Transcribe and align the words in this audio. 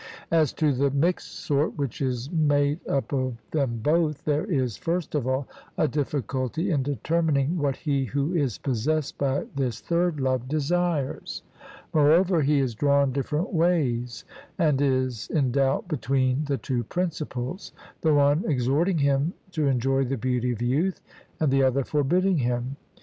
As 0.31 0.51
to 0.53 0.71
the 0.73 0.89
mixed 0.89 1.31
sort 1.31 1.77
which 1.77 2.01
is 2.01 2.31
made 2.31 2.79
up 2.87 3.13
of 3.13 3.37
them 3.51 3.81
both, 3.83 4.25
there 4.25 4.45
is, 4.45 4.75
first 4.75 5.13
of 5.13 5.27
all, 5.27 5.47
a 5.77 5.87
difficulty 5.87 6.71
in 6.71 6.81
determining 6.81 7.55
what 7.59 7.75
he 7.75 8.05
who 8.05 8.33
is 8.33 8.57
possessed 8.57 9.19
by 9.19 9.45
this 9.55 9.79
third 9.79 10.19
love 10.19 10.47
desires; 10.47 11.43
moreover, 11.93 12.41
he 12.41 12.57
is 12.59 12.73
drawn 12.73 13.11
different 13.11 13.53
ways, 13.53 14.25
and 14.57 14.81
is 14.81 15.27
in 15.29 15.51
doubt 15.51 15.87
between 15.87 16.45
the 16.45 16.57
two 16.57 16.83
principles; 16.85 17.71
the 18.01 18.11
one 18.15 18.43
exhorting 18.47 18.97
him 18.97 19.33
to 19.51 19.67
enjoy 19.67 20.03
the 20.03 20.17
beauty 20.17 20.51
of 20.51 20.63
youth, 20.63 20.99
and 21.39 21.51
the 21.51 21.61
other 21.61 21.83
forbidding 21.83 22.39
him. 22.39 22.75